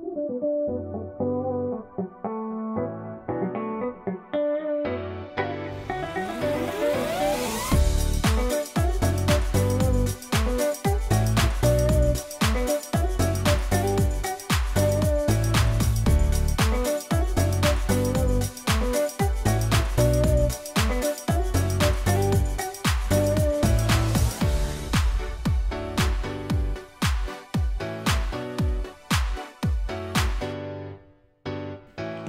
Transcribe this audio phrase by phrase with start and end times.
[0.00, 0.16] Thank
[1.20, 1.27] you.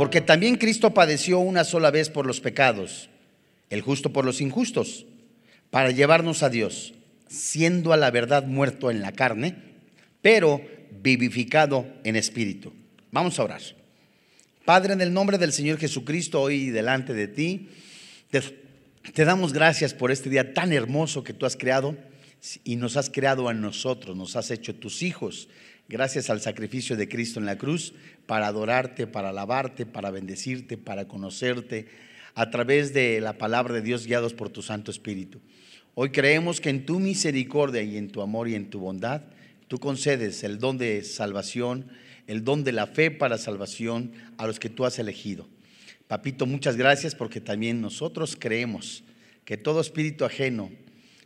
[0.09, 3.11] Porque también Cristo padeció una sola vez por los pecados,
[3.69, 5.05] el justo por los injustos,
[5.69, 6.95] para llevarnos a Dios,
[7.27, 9.55] siendo a la verdad muerto en la carne,
[10.23, 10.63] pero
[10.99, 12.73] vivificado en espíritu.
[13.11, 13.61] Vamos a orar.
[14.65, 17.69] Padre, en el nombre del Señor Jesucristo, hoy delante de ti,
[18.31, 21.95] te, damos gracias por este día tan hermoso que tú has creado
[22.63, 25.49] y nos has creado a nosotros, nos has hecho tus hijos
[25.89, 27.93] gracias al sacrificio de Cristo en la cruz,
[28.27, 31.87] para adorarte, para alabarte, para bendecirte, para conocerte,
[32.35, 35.41] a través de la palabra de Dios guiados por tu Santo Espíritu.
[35.95, 39.23] Hoy creemos que en tu misericordia y en tu amor y en tu bondad,
[39.67, 41.87] tú concedes el don de salvación,
[42.27, 45.47] el don de la fe para salvación a los que tú has elegido.
[46.07, 49.03] Papito, muchas gracias porque también nosotros creemos
[49.43, 50.69] que todo espíritu ajeno,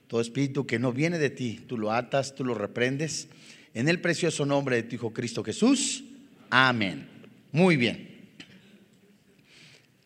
[0.08, 3.28] todo espíritu que no viene de ti, tú lo atas, tú lo reprendes
[3.74, 6.04] en el precioso nombre de tu Hijo Cristo Jesús.
[6.50, 7.08] Amén.
[7.52, 8.14] Muy bien.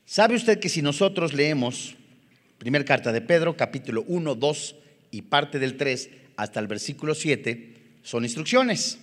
[0.06, 1.96] ¿Sabe usted que si nosotros leemos
[2.58, 4.76] primera carta de Pedro, capítulo 1, 2
[5.12, 9.00] y parte del 3 hasta el versículo 7, son instrucciones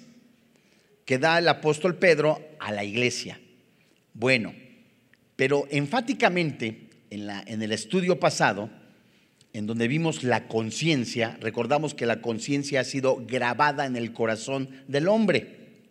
[1.04, 3.38] que da el apóstol Pedro a la iglesia?
[4.14, 4.54] Bueno,
[5.36, 8.70] pero enfáticamente en, la, en el estudio pasado,
[9.55, 14.69] en donde vimos la conciencia, recordamos que la conciencia ha sido grabada en el corazón
[14.88, 15.84] del hombre.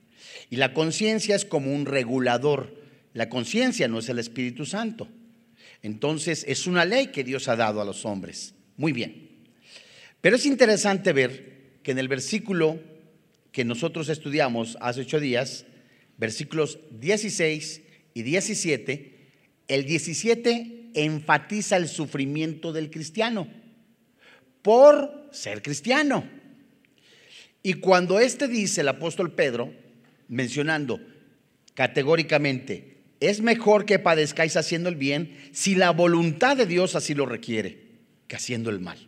[0.49, 2.75] Y la conciencia es como un regulador.
[3.13, 5.07] La conciencia no es el Espíritu Santo.
[5.81, 8.53] Entonces es una ley que Dios ha dado a los hombres.
[8.75, 9.29] Muy bien.
[10.19, 12.81] Pero es interesante ver que en el versículo
[13.53, 15.65] que nosotros estudiamos hace ocho días,
[16.17, 17.81] versículos 16
[18.13, 19.29] y 17,
[19.69, 23.62] el 17 enfatiza el sufrimiento del cristiano
[24.63, 26.27] por ser cristiano.
[27.61, 29.71] Y cuando este dice el apóstol Pedro,
[30.27, 30.99] mencionando
[31.75, 37.25] categóricamente, es mejor que padezcáis haciendo el bien si la voluntad de Dios así lo
[37.25, 37.77] requiere,
[38.27, 39.07] que haciendo el mal.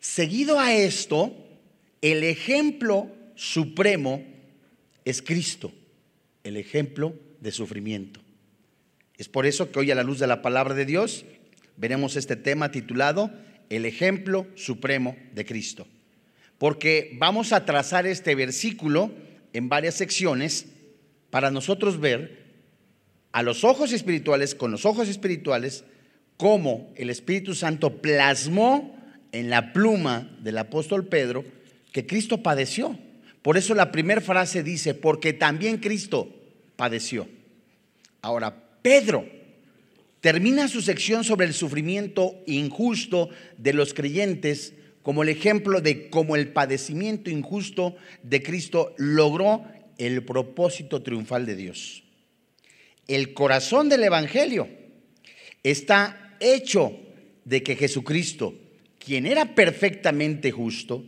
[0.00, 1.34] Seguido a esto,
[2.00, 4.24] el ejemplo supremo
[5.04, 5.72] es Cristo,
[6.44, 8.20] el ejemplo de sufrimiento.
[9.18, 11.24] Es por eso que hoy a la luz de la palabra de Dios
[11.76, 13.30] veremos este tema titulado
[13.70, 15.86] El ejemplo supremo de Cristo.
[16.58, 19.10] Porque vamos a trazar este versículo
[19.52, 20.66] en varias secciones
[21.30, 22.42] para nosotros ver
[23.32, 25.84] a los ojos espirituales, con los ojos espirituales,
[26.36, 28.96] cómo el Espíritu Santo plasmó
[29.32, 31.44] en la pluma del apóstol Pedro
[31.92, 32.98] que Cristo padeció.
[33.42, 36.28] Por eso la primera frase dice, porque también Cristo
[36.76, 37.28] padeció.
[38.20, 39.26] Ahora, Pedro
[40.22, 43.28] termina su sección sobre el sufrimiento injusto
[43.58, 44.72] de los creyentes
[45.02, 49.64] como el ejemplo de cómo el padecimiento injusto de Cristo logró
[49.98, 52.04] el propósito triunfal de Dios.
[53.08, 54.68] El corazón del Evangelio
[55.64, 56.96] está hecho
[57.44, 58.54] de que Jesucristo,
[59.00, 61.04] quien era perfectamente justo,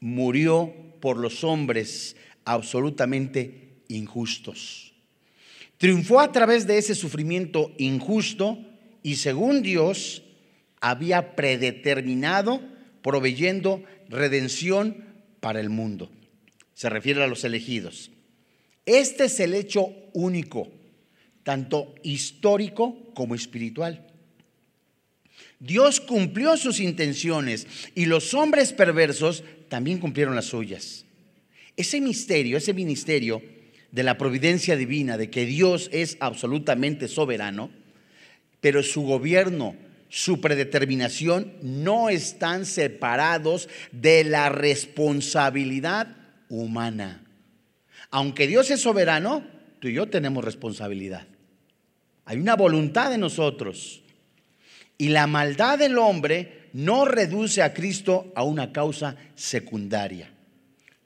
[0.00, 4.89] murió por los hombres absolutamente injustos.
[5.80, 8.58] Triunfó a través de ese sufrimiento injusto
[9.02, 10.22] y según Dios
[10.78, 12.60] había predeterminado
[13.00, 15.06] proveyendo redención
[15.40, 16.10] para el mundo.
[16.74, 18.10] Se refiere a los elegidos.
[18.84, 20.70] Este es el hecho único,
[21.44, 24.06] tanto histórico como espiritual.
[25.60, 31.06] Dios cumplió sus intenciones y los hombres perversos también cumplieron las suyas.
[31.74, 33.40] Ese misterio, ese ministerio,
[33.92, 37.70] de la providencia divina, de que Dios es absolutamente soberano,
[38.60, 39.74] pero su gobierno,
[40.08, 46.16] su predeterminación no están separados de la responsabilidad
[46.48, 47.24] humana.
[48.10, 49.44] Aunque Dios es soberano,
[49.78, 51.26] tú y yo tenemos responsabilidad.
[52.24, 54.02] Hay una voluntad de nosotros.
[54.98, 60.30] Y la maldad del hombre no reduce a Cristo a una causa secundaria.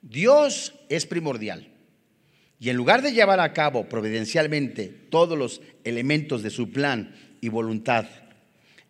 [0.01, 1.74] Dios es primordial.
[2.59, 7.49] Y en lugar de llevar a cabo providencialmente todos los elementos de su plan y
[7.49, 8.05] voluntad,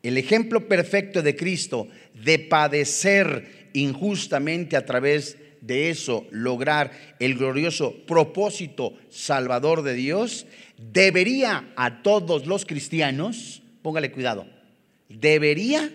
[0.04, 7.96] el ejemplo perfecto de Cristo de padecer injustamente a través de eso lograr el glorioso
[8.06, 10.46] propósito salvador de Dios,
[10.78, 14.46] debería a todos los cristianos, póngale cuidado,
[15.10, 15.92] debería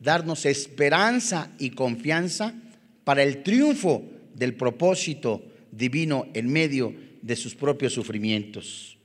[0.00, 2.54] darnos esperanza y confianza
[3.04, 4.02] para el triunfo
[4.34, 8.96] del propósito divino en medio de sus propios sufrimientos.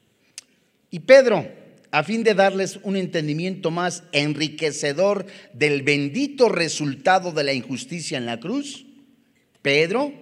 [0.91, 1.49] Y Pedro,
[1.91, 8.25] a fin de darles un entendimiento más enriquecedor del bendito resultado de la injusticia en
[8.25, 8.85] la cruz,
[9.61, 10.13] Pedro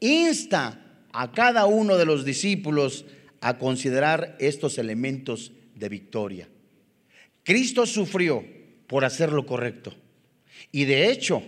[0.00, 0.80] insta
[1.12, 3.04] a cada uno de los discípulos
[3.40, 6.48] a considerar estos elementos de victoria.
[7.42, 8.44] Cristo sufrió
[8.86, 9.94] por hacer lo correcto.
[10.72, 11.42] Y de hecho,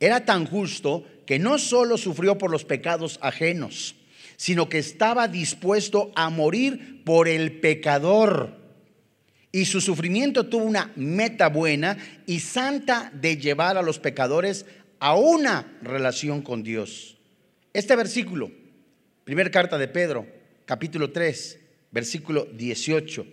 [0.00, 3.96] era tan justo que no solo sufrió por los pecados ajenos,
[4.36, 8.56] sino que estaba dispuesto a morir por el pecador.
[9.52, 11.96] Y su sufrimiento tuvo una meta buena
[12.26, 14.66] y santa de llevar a los pecadores
[14.98, 17.16] a una relación con Dios.
[17.72, 18.50] Este versículo,
[19.24, 20.26] primera carta de Pedro,
[20.64, 21.58] capítulo 3,
[21.90, 23.26] versículo 18,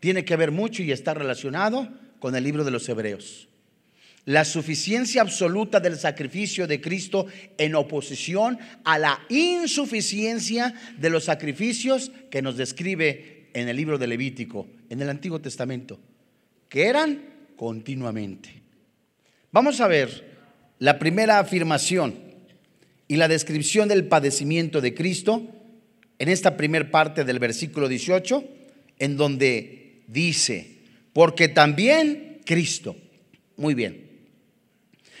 [0.00, 1.88] tiene que ver mucho y está relacionado
[2.18, 3.48] con el libro de los Hebreos.
[4.24, 7.26] La suficiencia absoluta del sacrificio de Cristo
[7.58, 14.06] en oposición a la insuficiencia de los sacrificios que nos describe en el libro de
[14.06, 15.98] Levítico, en el Antiguo Testamento,
[16.68, 17.20] que eran
[17.56, 18.62] continuamente.
[19.50, 20.32] Vamos a ver
[20.78, 22.14] la primera afirmación
[23.08, 25.46] y la descripción del padecimiento de Cristo
[26.18, 28.44] en esta primera parte del versículo 18,
[28.98, 30.78] en donde dice,
[31.12, 32.96] porque también Cristo,
[33.56, 34.01] muy bien,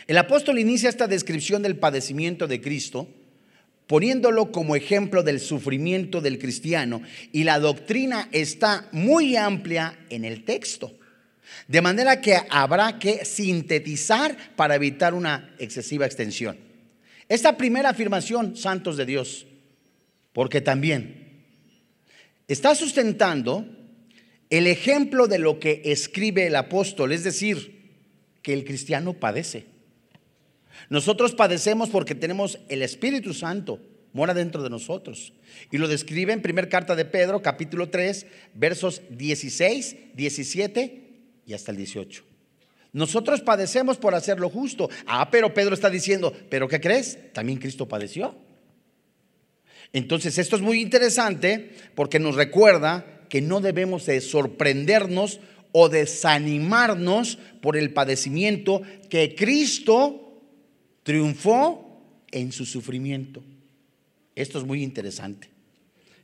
[0.06, 3.08] el apóstol inicia esta descripción del padecimiento de Cristo
[3.86, 10.44] poniéndolo como ejemplo del sufrimiento del cristiano y la doctrina está muy amplia en el
[10.44, 10.98] texto.
[11.68, 16.56] De manera que habrá que sintetizar para evitar una excesiva extensión.
[17.28, 19.46] Esta primera afirmación, santos de Dios,
[20.32, 21.42] porque también
[22.48, 23.66] está sustentando
[24.48, 27.82] el ejemplo de lo que escribe el apóstol, es decir,
[28.42, 29.71] que el cristiano padece.
[30.88, 33.80] Nosotros padecemos porque tenemos el Espíritu Santo,
[34.12, 35.32] mora dentro de nosotros.
[35.70, 41.02] Y lo describe en primera carta de Pedro, capítulo 3, versos 16, 17
[41.46, 42.24] y hasta el 18.
[42.92, 44.90] Nosotros padecemos por hacer lo justo.
[45.06, 47.32] Ah, pero Pedro está diciendo, ¿pero qué crees?
[47.32, 48.36] También Cristo padeció.
[49.94, 55.40] Entonces, esto es muy interesante porque nos recuerda que no debemos de sorprendernos
[55.72, 60.31] o desanimarnos por el padecimiento que Cristo
[61.02, 63.42] triunfó en su sufrimiento.
[64.34, 65.48] Esto es muy interesante.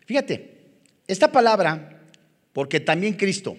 [0.07, 0.59] Fíjate,
[1.07, 2.03] esta palabra,
[2.53, 3.57] porque también Cristo,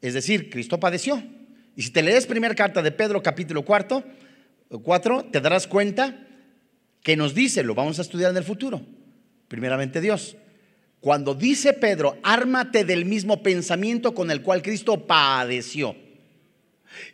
[0.00, 1.22] es decir, Cristo padeció.
[1.76, 4.04] Y si te lees primera carta de Pedro capítulo cuarto,
[4.68, 6.26] 4, te darás cuenta
[7.02, 8.82] que nos dice, lo vamos a estudiar en el futuro,
[9.48, 10.36] primeramente Dios.
[11.00, 15.96] Cuando dice Pedro, ármate del mismo pensamiento con el cual Cristo padeció.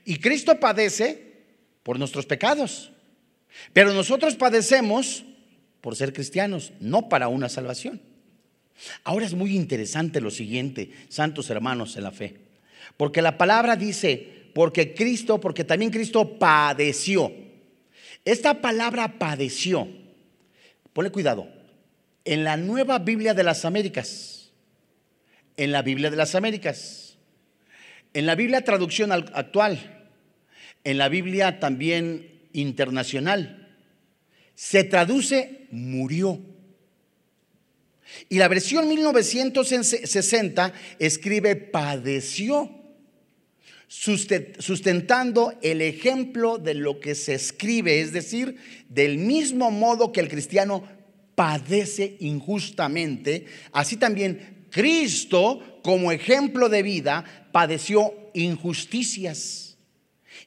[0.05, 1.35] Y Cristo padece
[1.83, 2.94] por nuestros pecados.
[3.73, 5.25] Pero nosotros padecemos
[5.81, 8.01] por ser cristianos, no para una salvación.
[9.05, 12.37] Ahora es muy interesante lo siguiente, santos hermanos en la fe.
[12.97, 17.33] Porque la palabra dice, porque Cristo, porque también Cristo padeció.
[18.25, 19.89] Esta palabra padeció,
[20.93, 21.49] ponle cuidado,
[22.25, 24.53] en la nueva Biblia de las Américas,
[25.57, 27.19] en la Biblia de las Américas,
[28.15, 30.09] en la Biblia traducción actual,
[30.85, 33.77] en la Biblia también internacional,
[34.55, 36.41] se traduce murió.
[38.29, 42.71] Y la versión 1960 escribe padeció,
[43.89, 48.57] sustentando el ejemplo de lo que se escribe, es decir,
[48.89, 50.85] del mismo modo que el cristiano
[51.35, 59.77] padece injustamente, así también Cristo, como ejemplo de vida, padeció injusticias.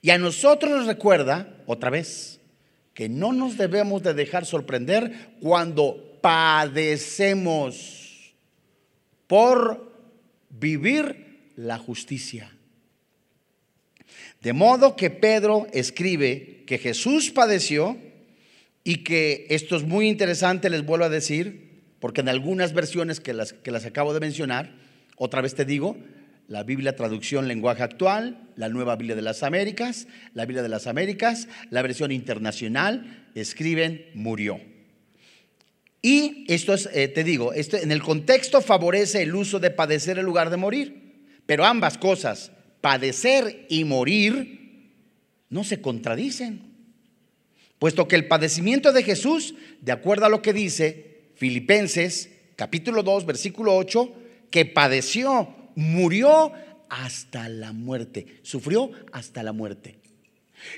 [0.01, 2.39] Y a nosotros nos recuerda, otra vez,
[2.95, 7.97] que no nos debemos de dejar sorprender cuando padecemos
[9.27, 9.91] por
[10.49, 12.51] vivir la justicia.
[14.41, 17.97] De modo que Pedro escribe que Jesús padeció
[18.83, 23.33] y que esto es muy interesante, les vuelvo a decir, porque en algunas versiones que
[23.33, 24.73] las, que las acabo de mencionar,
[25.17, 25.97] otra vez te digo,
[26.47, 30.87] la Biblia traducción lenguaje actual, la nueva Biblia de las Américas, la Biblia de las
[30.87, 34.59] Américas, la versión internacional, escriben murió.
[36.01, 40.17] Y esto es, eh, te digo, esto, en el contexto favorece el uso de padecer
[40.17, 41.07] en lugar de morir.
[41.45, 42.51] Pero ambas cosas,
[42.81, 44.91] padecer y morir,
[45.49, 46.65] no se contradicen.
[47.79, 53.25] puesto que el padecimiento de Jesús, de acuerdo a lo que dice Filipenses capítulo 2,
[53.25, 54.13] versículo 8,
[54.49, 56.53] que padeció, murió
[56.89, 59.99] hasta la muerte, sufrió hasta la muerte.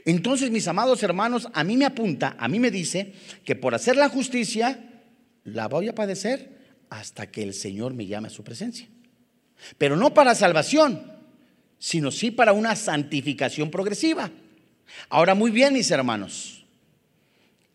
[0.03, 3.13] Entonces, mis amados hermanos, a mí me apunta, a mí me dice
[3.45, 4.77] que por hacer la justicia,
[5.45, 8.89] la voy a padecer hasta que el Señor me llame a su presencia.
[9.77, 11.01] Pero no para salvación,
[11.77, 14.29] sino sí para una santificación progresiva.
[15.07, 16.65] Ahora, muy bien, mis hermanos,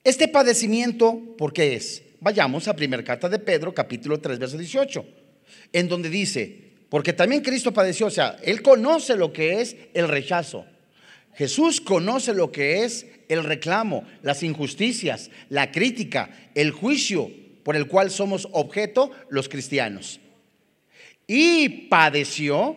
[0.03, 2.03] este padecimiento, ¿por qué es?
[2.21, 5.07] Vayamos a primera carta de Pedro, capítulo 3, verso 18,
[5.73, 6.64] en donde dice,
[6.95, 10.65] porque también Cristo padeció, o sea, Él conoce lo que es el rechazo.
[11.35, 17.33] Jesús conoce lo que es el reclamo, las injusticias, la crítica, el juicio
[17.65, 20.21] por el cual somos objeto los cristianos.
[21.27, 22.77] Y padeció,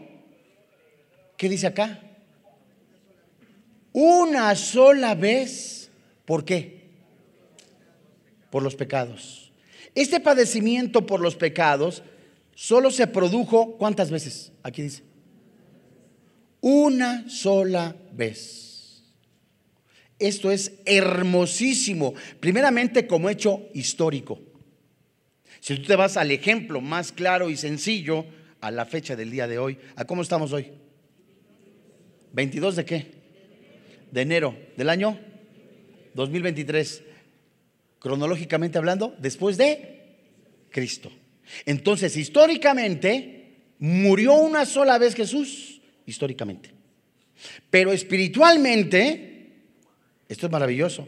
[1.38, 2.01] ¿qué dice acá?
[3.93, 5.91] Una sola vez.
[6.25, 6.88] ¿Por qué?
[8.50, 9.51] Por los pecados.
[9.93, 12.01] Este padecimiento por los pecados
[12.57, 14.51] solo se produjo, ¿cuántas veces?
[14.63, 15.03] Aquí dice.
[16.59, 19.03] Una sola vez.
[20.17, 24.39] Esto es hermosísimo, primeramente como hecho histórico.
[25.59, 28.25] Si tú te vas al ejemplo más claro y sencillo,
[28.59, 30.71] a la fecha del día de hoy, ¿a cómo estamos hoy?
[32.33, 33.11] ¿22 de qué?
[34.11, 35.19] De enero del año
[36.15, 37.03] 2023.
[37.99, 40.17] Cronológicamente hablando, después de
[40.71, 41.11] Cristo.
[41.65, 46.71] Entonces, históricamente, murió una sola vez Jesús, históricamente.
[47.69, 49.51] Pero espiritualmente,
[50.27, 51.07] esto es maravilloso,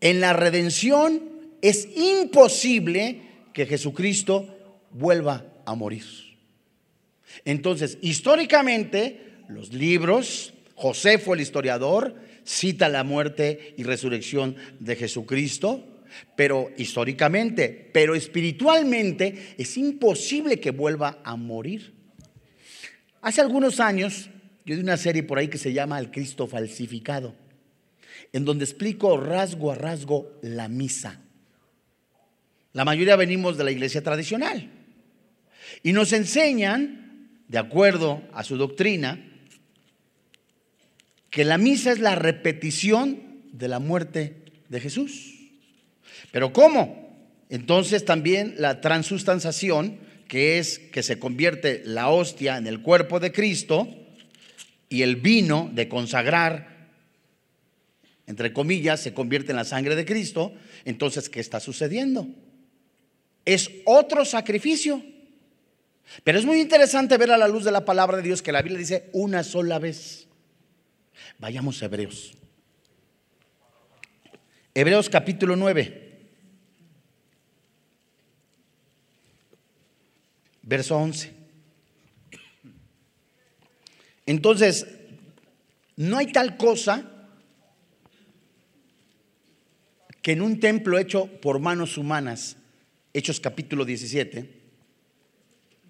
[0.00, 1.22] en la redención
[1.60, 3.22] es imposible
[3.52, 4.46] que Jesucristo
[4.90, 6.04] vuelva a morir.
[7.44, 15.84] Entonces, históricamente, los libros, José fue el historiador, cita la muerte y resurrección de Jesucristo,
[16.36, 21.94] pero históricamente, pero espiritualmente es imposible que vuelva a morir.
[23.20, 24.30] Hace algunos años
[24.64, 27.34] yo di una serie por ahí que se llama El Cristo falsificado,
[28.32, 31.20] en donde explico rasgo a rasgo la misa.
[32.74, 34.70] La mayoría venimos de la iglesia tradicional
[35.82, 39.24] y nos enseñan, de acuerdo a su doctrina,
[41.30, 44.36] que la misa es la repetición de la muerte
[44.68, 45.37] de Jesús.
[46.30, 47.08] Pero ¿cómo?
[47.48, 49.98] Entonces también la transustanciación,
[50.28, 53.88] que es que se convierte la hostia en el cuerpo de Cristo
[54.88, 56.76] y el vino de consagrar,
[58.26, 60.52] entre comillas, se convierte en la sangre de Cristo,
[60.84, 62.28] entonces ¿qué está sucediendo?
[63.44, 65.02] Es otro sacrificio.
[66.24, 68.62] Pero es muy interesante ver a la luz de la palabra de Dios que la
[68.62, 70.26] Biblia dice una sola vez.
[71.38, 72.37] Vayamos a Hebreos.
[74.78, 76.04] Hebreos capítulo 9.
[80.62, 81.32] verso 11.
[84.24, 84.86] Entonces,
[85.96, 87.10] no hay tal cosa
[90.22, 92.56] que en un templo hecho por manos humanas,
[93.12, 94.60] Hechos capítulo 17,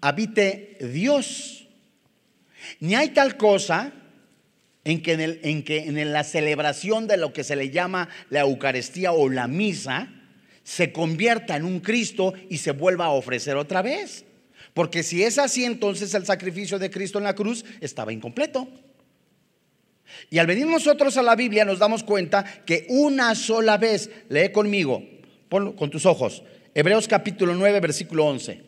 [0.01, 1.67] habite Dios.
[2.79, 3.93] Ni hay tal cosa
[4.83, 9.11] en que en, que en la celebración de lo que se le llama la Eucaristía
[9.11, 10.09] o la misa
[10.63, 14.25] se convierta en un Cristo y se vuelva a ofrecer otra vez.
[14.73, 18.67] Porque si es así, entonces el sacrificio de Cristo en la cruz estaba incompleto.
[20.29, 24.51] Y al venir nosotros a la Biblia nos damos cuenta que una sola vez, lee
[24.51, 25.03] conmigo,
[25.49, 26.43] ponlo con tus ojos,
[26.73, 28.61] Hebreos capítulo 9, versículo 11.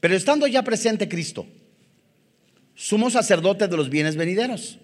[0.00, 1.46] Pero estando ya presente Cristo,
[2.74, 4.78] sumo sacerdote de los bienes venideros,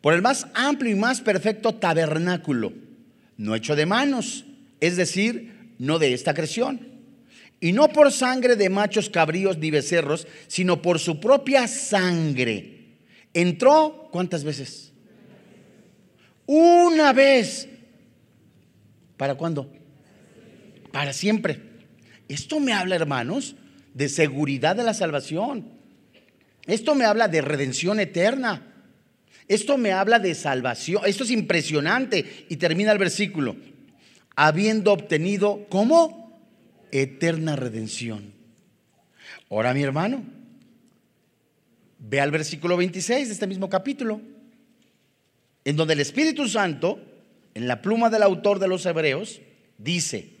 [0.00, 2.72] por el más amplio y más perfecto tabernáculo,
[3.36, 4.44] no hecho de manos,
[4.80, 6.94] es decir, no de esta creación
[7.64, 12.98] y no por sangre de machos cabríos ni becerros, sino por su propia sangre.
[13.32, 14.92] Entró, ¿cuántas veces?
[16.44, 17.66] Una vez.
[19.16, 19.72] ¿Para cuándo?
[20.92, 21.58] Para siempre.
[22.28, 23.56] Esto me habla, hermanos,
[23.94, 25.66] de seguridad de la salvación.
[26.66, 28.72] Esto me habla de redención eterna.
[29.48, 31.02] Esto me habla de salvación.
[31.06, 32.46] Esto es impresionante.
[32.48, 33.56] Y termina el versículo.
[34.36, 36.24] Habiendo obtenido, ¿cómo?
[36.94, 38.32] eterna redención.
[39.50, 40.22] Ahora mi hermano,
[41.98, 44.20] ve al versículo 26 de este mismo capítulo,
[45.64, 47.00] en donde el Espíritu Santo,
[47.54, 49.40] en la pluma del autor de los Hebreos,
[49.76, 50.33] dice,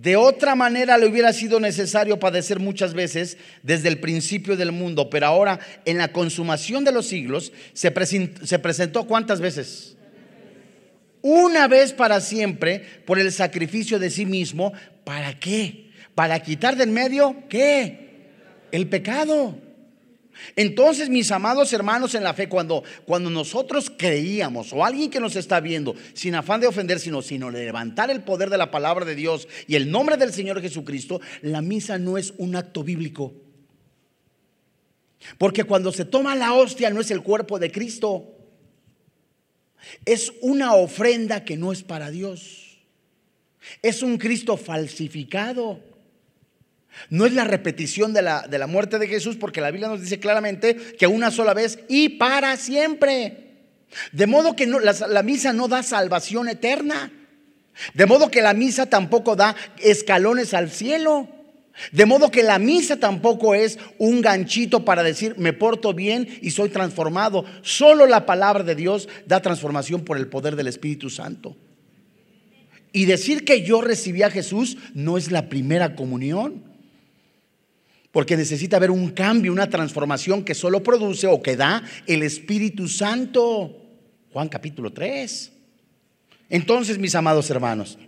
[0.00, 5.08] de otra manera le hubiera sido necesario padecer muchas veces desde el principio del mundo,
[5.08, 9.94] pero ahora en la consumación de los siglos se presentó, se presentó cuántas veces?
[11.26, 14.74] una vez para siempre por el sacrificio de sí mismo.
[15.04, 15.90] ¿Para qué?
[16.14, 18.28] Para quitar del medio, ¿qué?
[18.70, 19.58] El pecado.
[20.56, 25.36] Entonces, mis amados hermanos en la fe, cuando, cuando nosotros creíamos, o alguien que nos
[25.36, 29.14] está viendo, sin afán de ofender, sino, sino levantar el poder de la palabra de
[29.14, 33.32] Dios y el nombre del Señor Jesucristo, la misa no es un acto bíblico.
[35.38, 38.30] Porque cuando se toma la hostia no es el cuerpo de Cristo.
[40.04, 42.78] Es una ofrenda que no es para Dios.
[43.82, 45.80] Es un Cristo falsificado.
[47.10, 50.00] No es la repetición de la, de la, muerte de Jesús porque la Biblia nos
[50.00, 53.44] dice claramente que una sola vez y para siempre.
[54.12, 57.12] De modo que la, la misa no da salvación eterna.
[57.94, 61.28] De modo que la misa tampoco da escalones al cielo.
[61.90, 66.50] De modo que la misa tampoco es un ganchito para decir me porto bien y
[66.50, 67.44] soy transformado.
[67.62, 71.56] Solo la palabra de Dios da transformación por el poder del Espíritu Santo.
[72.92, 76.73] Y decir que yo recibí a Jesús no es la primera comunión.
[78.14, 82.86] Porque necesita haber un cambio, una transformación que solo produce o que da el Espíritu
[82.86, 83.76] Santo.
[84.32, 85.52] Juan capítulo 3.
[86.48, 87.98] Entonces, mis amados hermanos,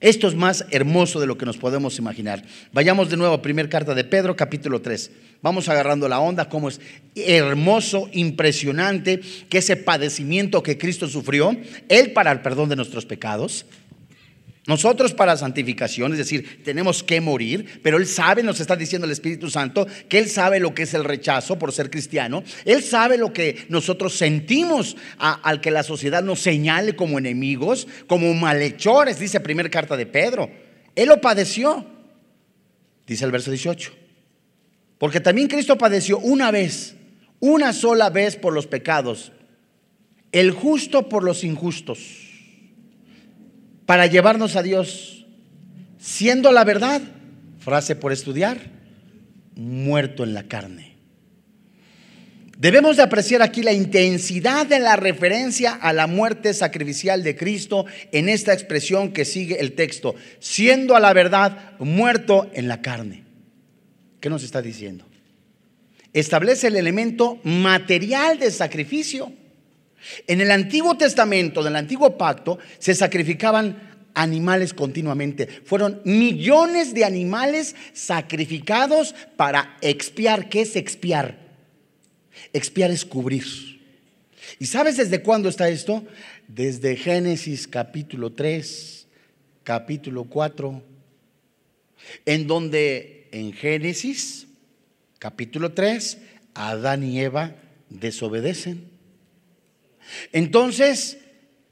[0.00, 2.44] esto es más hermoso de lo que nos podemos imaginar.
[2.72, 5.12] Vayamos de nuevo a primera carta de Pedro, capítulo 3.
[5.40, 6.80] Vamos agarrando la onda, cómo es
[7.14, 11.56] hermoso, impresionante que ese padecimiento que Cristo sufrió,
[11.88, 13.66] Él para el perdón de nuestros pecados,
[14.66, 19.12] nosotros para santificación, es decir, tenemos que morir, pero Él sabe, nos está diciendo el
[19.12, 22.42] Espíritu Santo, que Él sabe lo que es el rechazo por ser cristiano.
[22.64, 28.34] Él sabe lo que nosotros sentimos al que la sociedad nos señale como enemigos, como
[28.34, 30.50] malhechores, dice primera carta de Pedro.
[30.96, 31.86] Él lo padeció,
[33.06, 33.92] dice el verso 18.
[34.98, 36.96] Porque también Cristo padeció una vez,
[37.38, 39.30] una sola vez por los pecados,
[40.32, 42.25] el justo por los injustos
[43.86, 45.26] para llevarnos a Dios,
[45.98, 47.00] siendo la verdad,
[47.60, 48.58] frase por estudiar,
[49.54, 50.96] muerto en la carne.
[52.58, 57.84] Debemos de apreciar aquí la intensidad de la referencia a la muerte sacrificial de Cristo
[58.12, 63.24] en esta expresión que sigue el texto, siendo a la verdad muerto en la carne.
[64.20, 65.04] ¿Qué nos está diciendo?
[66.14, 69.32] Establece el elemento material de sacrificio
[70.26, 75.46] en el Antiguo Testamento, del Antiguo Pacto, se sacrificaban animales continuamente.
[75.46, 80.48] Fueron millones de animales sacrificados para expiar.
[80.48, 81.38] ¿Qué es expiar?
[82.52, 83.44] Expiar es cubrir.
[84.58, 86.04] ¿Y sabes desde cuándo está esto?
[86.48, 89.06] Desde Génesis capítulo 3,
[89.64, 90.82] capítulo 4,
[92.24, 94.46] en donde en Génesis
[95.18, 96.18] capítulo 3,
[96.54, 97.54] Adán y Eva
[97.90, 98.95] desobedecen.
[100.32, 101.18] Entonces,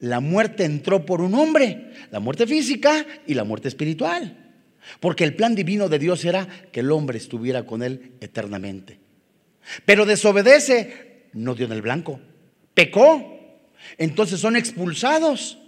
[0.00, 4.36] la muerte entró por un hombre, la muerte física y la muerte espiritual.
[5.00, 8.98] Porque el plan divino de Dios era que el hombre estuviera con él eternamente.
[9.86, 12.20] Pero desobedece, no dio en el blanco,
[12.74, 13.30] pecó.
[13.98, 15.58] Entonces son expulsados.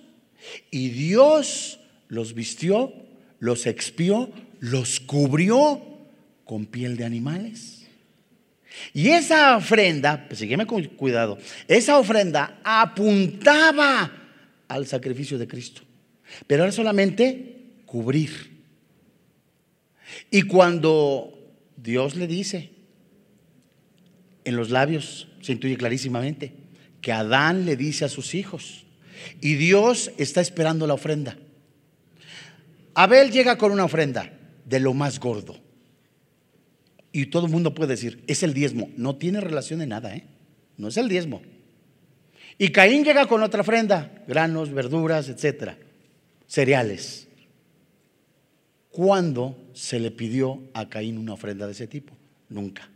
[0.71, 2.93] Y Dios los vistió,
[3.39, 5.83] los expió, los cubrió
[6.45, 7.76] con piel de animales.
[8.93, 14.13] Y esa ofrenda, pues sígueme con cuidado, esa ofrenda apuntaba
[14.69, 15.83] al sacrificio de Cristo.
[16.47, 18.57] Pero era solamente cubrir.
[20.31, 21.39] Y cuando
[21.77, 22.71] Dios le dice,
[24.45, 26.53] en los labios se intuye clarísimamente,
[27.01, 28.85] que Adán le dice a sus hijos,
[29.41, 31.37] y Dios está esperando la ofrenda.
[32.95, 34.33] Abel llega con una ofrenda
[34.65, 35.66] de lo más gordo.
[37.17, 38.91] Y todo el mundo puede decir, es el diezmo.
[38.95, 40.27] No tiene relación de nada, ¿eh?
[40.77, 41.41] No es el diezmo.
[42.59, 45.79] Y Caín llega con otra ofrenda, granos, verduras, etcétera,
[46.47, 47.27] cereales.
[48.91, 52.15] ¿Cuándo se le pidió a Caín una ofrenda de ese tipo?
[52.51, 52.87] Nunca.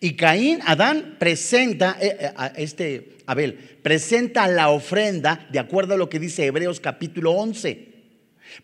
[0.00, 5.96] Y Caín, Adán presenta, eh, eh, a este Abel, presenta la ofrenda de acuerdo a
[5.96, 7.93] lo que dice Hebreos capítulo 11.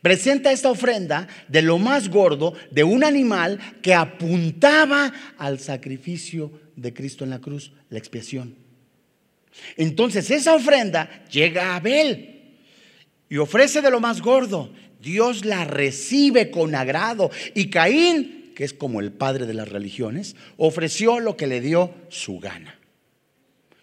[0.02, 6.94] Presenta esta ofrenda de lo más gordo de un animal que apuntaba al sacrificio de
[6.94, 8.56] Cristo en la cruz, la expiación.
[9.76, 12.56] Entonces esa ofrenda llega a Abel
[13.28, 14.72] y ofrece de lo más gordo.
[15.00, 17.30] Dios la recibe con agrado.
[17.54, 21.94] Y Caín, que es como el padre de las religiones, ofreció lo que le dio
[22.08, 22.78] su gana.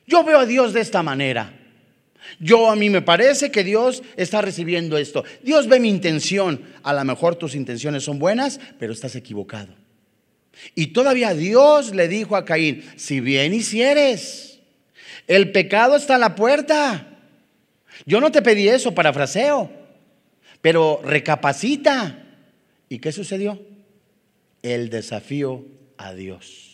[0.05, 1.56] Yo veo a Dios de esta manera.
[2.39, 5.23] Yo a mí me parece que Dios está recibiendo esto.
[5.43, 6.61] Dios ve mi intención.
[6.83, 9.73] A lo mejor tus intenciones son buenas, pero estás equivocado.
[10.75, 14.59] Y todavía Dios le dijo a Caín, si bien hicieres,
[15.27, 17.07] el pecado está a la puerta.
[18.05, 19.71] Yo no te pedí eso, parafraseo,
[20.61, 22.23] pero recapacita.
[22.89, 23.61] ¿Y qué sucedió?
[24.61, 25.65] El desafío
[25.97, 26.67] a Dios.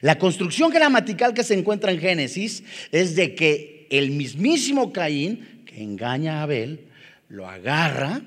[0.00, 5.82] La construcción gramatical que se encuentra en Génesis es de que el mismísimo Caín, que
[5.82, 6.86] engaña a Abel,
[7.28, 8.22] lo agarra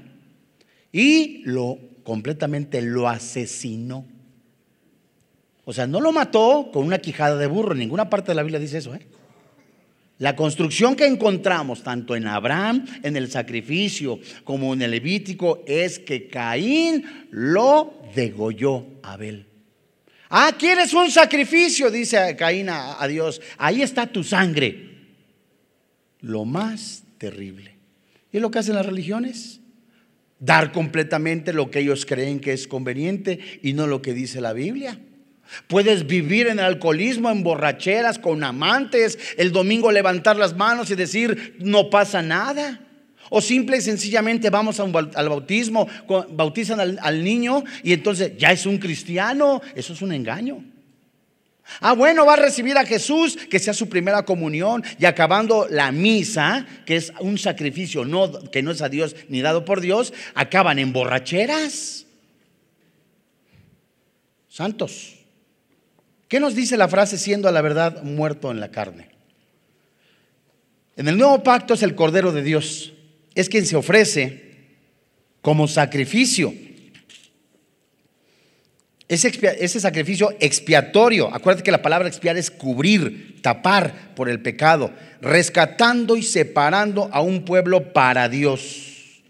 [0.91, 4.06] y lo completamente lo asesinó.
[5.65, 8.43] O sea, no lo mató con una quijada de burro, en ninguna parte de la
[8.43, 8.93] Biblia dice eso.
[8.93, 9.08] ¿eh?
[10.19, 15.97] La construcción que encontramos tanto en Abraham, en el sacrificio, como en el Levítico, es
[15.97, 19.47] que Caín lo degolló a Abel.
[20.30, 21.89] Ah, ¿quieres un sacrificio?
[21.89, 23.41] Dice Caín a, a Dios.
[23.58, 24.95] Ahí está tu sangre.
[26.26, 27.76] Lo más terrible.
[28.32, 29.62] ¿Y es lo que hacen las religiones?
[30.40, 34.52] Dar completamente lo que ellos creen que es conveniente y no lo que dice la
[34.52, 35.00] Biblia.
[35.68, 41.58] Puedes vivir en alcoholismo, en borracheras, con amantes, el domingo levantar las manos y decir,
[41.60, 42.82] no pasa nada.
[43.30, 45.88] O simple y sencillamente vamos al bautismo,
[46.32, 49.62] bautizan al niño y entonces ya es un cristiano.
[49.76, 50.64] Eso es un engaño.
[51.80, 55.91] Ah, bueno, va a recibir a Jesús, que sea su primera comunión, y acabando la
[55.91, 60.13] misa, que es un sacrificio no, que no es a Dios ni dado por Dios,
[60.36, 62.06] acaban en borracheras.
[64.47, 65.15] Santos.
[66.28, 69.10] ¿Qué nos dice la frase siendo a la verdad muerto en la carne?
[70.95, 72.93] En el nuevo pacto es el Cordero de Dios,
[73.34, 74.45] es quien se ofrece
[75.41, 76.54] como sacrificio
[79.08, 84.91] ese, sacrificio expiatorio, acuérdate que la palabra expiar es cubrir, tapar por el pecado,
[85.22, 89.22] rescatando y separando a un pueblo para Dios,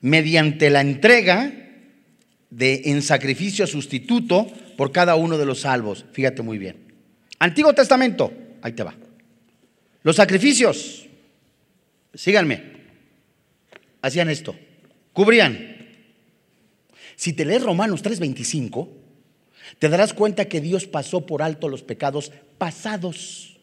[0.00, 1.52] mediante la entrega
[2.50, 6.04] de, en sacrificio sustituto por cada uno de los salvos.
[6.12, 6.76] Fíjate muy bien.
[7.38, 8.94] Antiguo Testamento, ahí te va.
[10.02, 11.06] Los sacrificios,
[12.12, 12.62] síganme,
[14.02, 14.56] hacían esto,
[15.12, 15.75] cubrían
[17.16, 18.88] si te lees Romanos 3:25,
[19.78, 23.58] te darás cuenta que Dios pasó por alto los pecados pasados.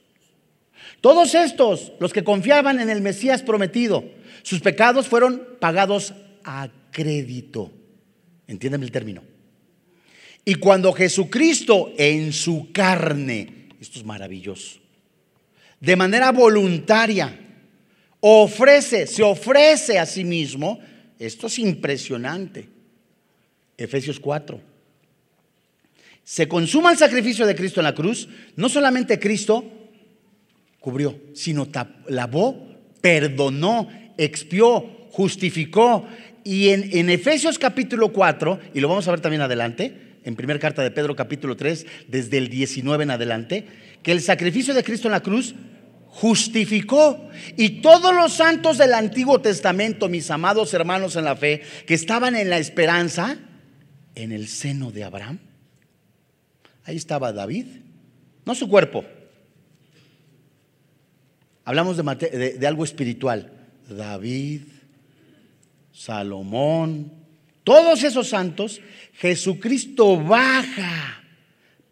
[1.02, 4.04] Todos estos, los que confiaban en el Mesías prometido,
[4.42, 6.14] sus pecados fueron pagados
[6.44, 7.72] a crédito.
[8.48, 9.24] Entiéndeme el término.
[10.46, 14.80] Y cuando Jesucristo en su carne, esto es maravilloso,
[15.80, 17.40] de manera voluntaria,
[18.20, 20.80] ofrece, se ofrece a sí mismo,
[21.20, 22.73] esto es impresionante.
[23.78, 24.60] Efesios 4.
[26.24, 28.30] Se consuma el sacrificio de Cristo en la cruz.
[28.56, 29.66] No solamente Cristo
[30.80, 31.68] cubrió, sino
[32.08, 32.68] lavó,
[33.02, 34.82] perdonó, expió,
[35.12, 36.08] justificó.
[36.44, 40.60] Y en, en, Efesios capítulo 4, y lo vamos a ver también adelante, en primera
[40.60, 43.68] carta de Pedro capítulo 3, desde el 19 en adelante,
[44.02, 45.56] que el sacrificio de Cristo en la cruz
[46.08, 47.30] justificó.
[47.58, 52.36] Y todos los santos del Antiguo Testamento, mis amados hermanos en la fe, que estaban
[52.36, 53.38] en la esperanza,
[54.16, 55.40] en el seno de Abraham.
[56.86, 57.66] Ahí estaba David,
[58.46, 59.06] no su cuerpo.
[61.66, 63.52] Hablamos de, algo espiritual.
[63.88, 64.62] David,
[65.94, 67.12] Salomón,
[67.64, 68.82] todos esos santos,
[69.14, 71.24] Jesucristo baja.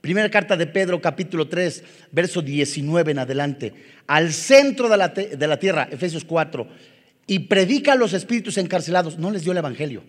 [0.02, 3.74] Primera carta de Pedro, capítulo 3, verso 19 en adelante,
[4.08, 6.68] al centro de la, de la tierra, Efesios 4,
[7.28, 9.20] y predica a los espíritus encarcelados.
[9.20, 10.04] No les dio el evangelio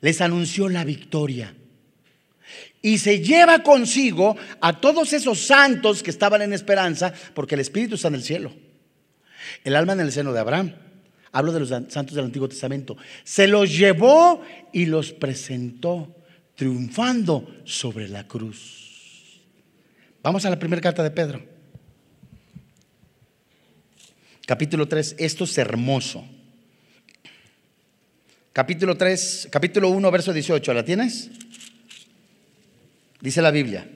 [0.00, 1.54] les anunció la victoria.
[2.80, 7.96] Y se lleva consigo a todos esos santos que estaban en esperanza, porque el Espíritu
[7.96, 8.52] está en el cielo.
[9.64, 10.74] El alma en el seno de Abraham.
[11.32, 12.96] Hablo de los santos del Antiguo Testamento.
[13.24, 16.16] Se los llevó y los presentó,
[16.54, 19.42] triunfando sobre la cruz.
[20.22, 21.42] Vamos a la primera carta de Pedro.
[24.46, 25.16] Capítulo 3.
[25.18, 26.24] Esto es hermoso.
[28.58, 30.74] Capítulo 3, capítulo 1, verso 18.
[30.74, 31.30] ¿La tienes?
[33.20, 33.88] Dice la Biblia.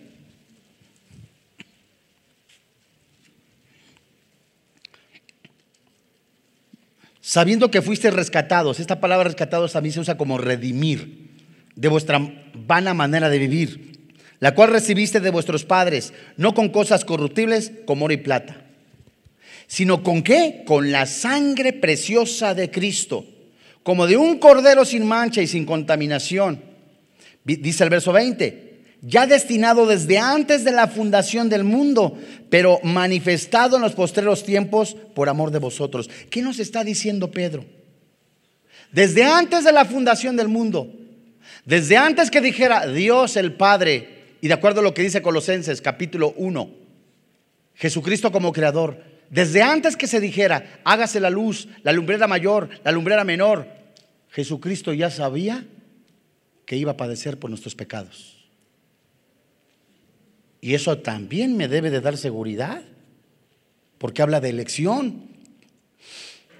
[7.20, 11.32] Sabiendo que fuiste rescatados, esta palabra rescatados también se usa como redimir
[11.74, 12.20] de vuestra
[12.54, 18.04] vana manera de vivir, la cual recibiste de vuestros padres, no con cosas corruptibles como
[18.04, 18.64] oro y plata,
[19.66, 20.62] sino con qué?
[20.64, 23.26] Con la sangre preciosa de Cristo
[23.82, 26.62] como de un cordero sin mancha y sin contaminación.
[27.44, 32.16] Dice el verso 20, ya destinado desde antes de la fundación del mundo,
[32.50, 36.08] pero manifestado en los postreros tiempos por amor de vosotros.
[36.30, 37.64] ¿Qué nos está diciendo Pedro?
[38.92, 40.92] Desde antes de la fundación del mundo,
[41.64, 45.80] desde antes que dijera Dios el Padre, y de acuerdo a lo que dice Colosenses
[45.80, 46.70] capítulo 1,
[47.74, 52.92] Jesucristo como creador, Desde antes que se dijera, hágase la luz, la lumbrera mayor, la
[52.92, 53.66] lumbrera menor,
[54.28, 55.66] Jesucristo ya sabía
[56.66, 58.44] que iba a padecer por nuestros pecados.
[60.60, 62.82] Y eso también me debe de dar seguridad,
[63.96, 65.30] porque habla de elección.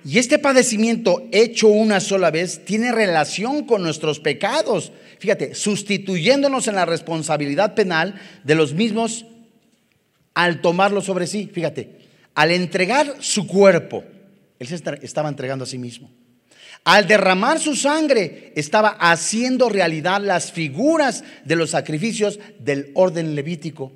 [0.02, 4.92] Y este padecimiento hecho una sola vez tiene relación con nuestros pecados.
[5.18, 9.26] Fíjate, sustituyéndonos en la responsabilidad penal de los mismos
[10.32, 11.50] al tomarlo sobre sí.
[11.52, 12.01] Fíjate,
[12.34, 14.04] al entregar su cuerpo,
[14.58, 16.10] él se estaba entregando a sí mismo.
[16.84, 23.92] Al derramar su sangre, estaba haciendo realidad las figuras de los sacrificios del orden levítico.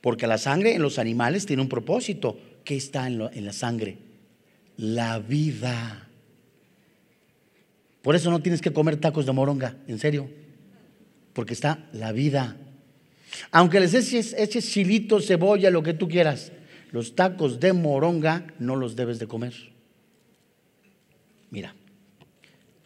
[0.00, 2.38] Porque la sangre en los animales tiene un propósito.
[2.64, 3.98] ¿Qué está en, la sangre?
[4.78, 6.08] La vida.
[8.00, 10.30] Por eso no tienes que comer tacos de moronga, en serio.
[11.34, 12.56] Porque está la vida.
[13.50, 16.52] Aunque les eches, eches chilito, cebolla, lo que tú quieras,
[16.92, 19.54] los tacos de moronga no los debes de comer.
[21.50, 21.74] Mira,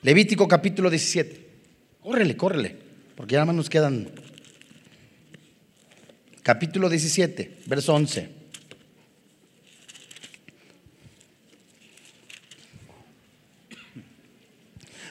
[0.03, 1.47] Levítico capítulo 17.
[2.01, 2.77] Córrele, córrele,
[3.17, 4.09] porque ya nada más nos quedan.
[6.45, 8.31] Capítulo 17, verso 11.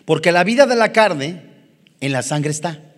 [0.06, 1.42] Porque la vida de la carne
[2.00, 2.95] en la sangre está.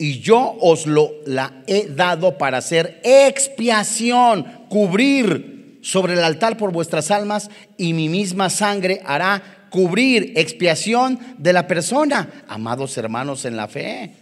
[0.00, 6.72] Y yo os lo la he dado para hacer expiación, cubrir sobre el altar por
[6.72, 13.58] vuestras almas, y mi misma sangre hará cubrir, expiación de la persona, amados hermanos en
[13.58, 14.12] la fe.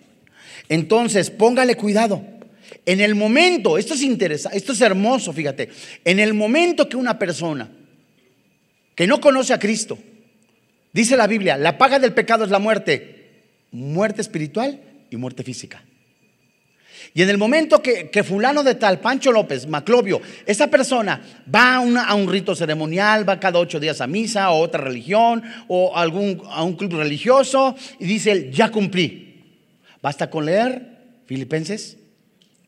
[0.69, 2.25] Entonces, póngale cuidado.
[2.85, 5.69] En el momento, esto es interesante, esto es hermoso, fíjate,
[6.05, 7.71] en el momento que una persona
[8.97, 9.97] que no conoce a Cristo,
[10.93, 15.83] dice la Biblia, la paga del pecado es la muerte, muerte espiritual y muerte física.
[17.15, 21.21] Y en el momento que, fulano de tal, Pancho López, Maclovio, esa persona
[21.53, 25.97] va a, un rito ceremonial, va cada ocho días a misa o otra religión o
[25.97, 29.43] algún, a un club religioso y dice, ya cumplí.
[30.03, 31.97] Basta con leer Filipenses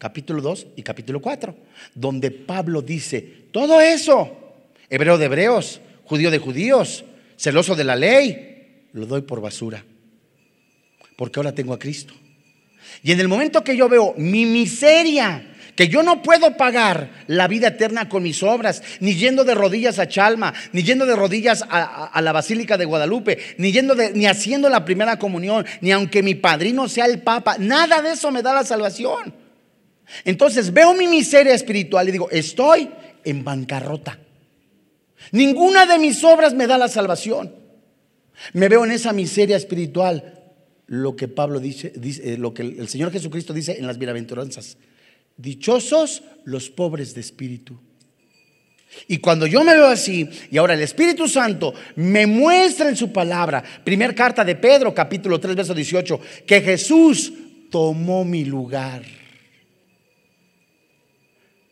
[0.00, 1.54] capítulo 2 y capítulo 4,
[1.94, 3.20] donde Pablo dice,
[3.52, 4.54] todo eso,
[4.88, 7.04] hebreo de hebreos, judío de judíos,
[7.36, 9.84] celoso de la ley, lo doy por basura,
[11.16, 12.14] porque ahora tengo a Cristo.
[13.02, 17.48] Y en el momento que yo veo mi miseria, que yo no puedo pagar la
[17.48, 21.64] vida eterna con mis obras, ni yendo de rodillas a Chalma, ni yendo de rodillas
[21.70, 26.22] a, la Basílica de Guadalupe, ni yendo de, ni haciendo la primera comunión, ni aunque
[26.22, 29.34] mi padrino sea el Papa, nada de eso me da la salvación.
[30.24, 32.90] Entonces veo mi miseria espiritual y digo, estoy
[33.24, 34.18] en bancarrota.
[35.32, 37.54] Ninguna de mis obras me da la salvación.
[38.52, 40.39] Me veo en esa miseria espiritual
[40.90, 44.76] lo que Pablo dice, dice eh, lo que el Señor Jesucristo dice en las bienaventuranzas.
[45.36, 47.78] Dichosos los pobres de espíritu.
[49.06, 53.12] Y cuando yo me veo así, y ahora el Espíritu Santo me muestra en su
[53.12, 57.32] palabra, primer carta de Pedro, capítulo 3, verso 18, que Jesús
[57.70, 59.04] tomó mi lugar.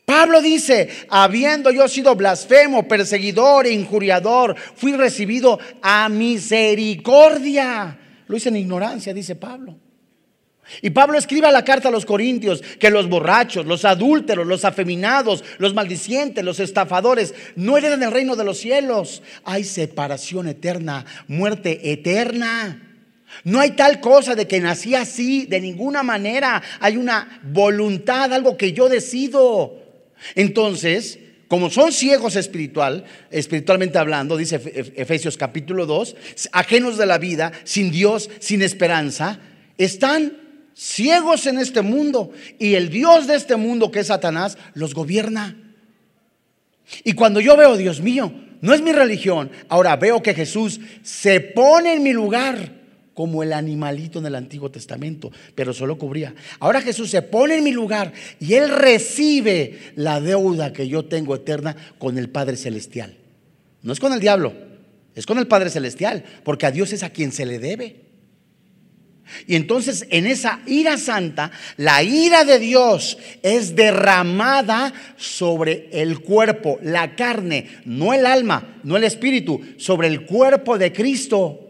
[0.04, 8.50] Pablo dice, habiendo yo sido blasfemo, perseguidor e injuriador, fui recibido a misericordia lo hice
[8.50, 9.76] en ignorancia, dice Pablo.
[10.82, 15.42] Y Pablo escribe la carta a los corintios que los borrachos, los adúlteros, los afeminados,
[15.56, 19.22] los maldicientes, los estafadores no heredan el reino de los cielos.
[19.44, 22.82] Hay separación eterna, muerte eterna.
[23.44, 26.62] No hay tal cosa de que nací así, de ninguna manera.
[26.80, 29.82] Hay una voluntad, algo que yo decido.
[30.34, 34.60] Entonces, como son ciegos espiritual, espiritualmente hablando, dice
[34.96, 36.14] Efesios capítulo 2,
[36.52, 39.40] ajenos de la vida, sin Dios, sin esperanza,
[39.78, 40.36] están
[40.74, 45.56] ciegos en este mundo y el Dios de este mundo que es Satanás los gobierna.
[47.02, 51.40] Y cuando yo veo, Dios mío, no es mi religión, ahora veo que Jesús se
[51.40, 52.77] pone en mi lugar
[53.18, 56.36] como el animalito en el Antiguo Testamento, pero solo cubría.
[56.60, 61.34] Ahora Jesús se pone en mi lugar y Él recibe la deuda que yo tengo
[61.34, 63.16] eterna con el Padre Celestial.
[63.82, 64.52] No es con el diablo,
[65.16, 68.02] es con el Padre Celestial, porque a Dios es a quien se le debe.
[69.48, 76.78] Y entonces en esa ira santa, la ira de Dios es derramada sobre el cuerpo,
[76.82, 81.64] la carne, no el alma, no el espíritu, sobre el cuerpo de Cristo.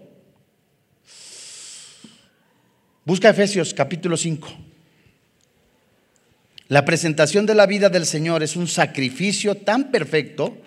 [3.08, 4.46] Busca Efesios capítulo 5.
[6.68, 10.58] La presentación de la vida del Señor es un sacrificio tan perfecto